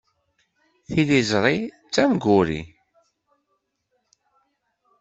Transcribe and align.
Tiliẓri 0.91 1.57
d 1.67 1.69
tamguri. 1.93 2.61